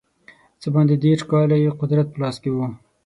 څه 0.61 0.67
باندې 0.75 0.95
دېرش 1.03 1.21
کاله 1.31 1.55
یې 1.63 1.71
قدرت 1.81 2.07
په 2.11 2.17
لاس 2.21 2.35
کې 2.43 2.49
وو. 2.51 2.65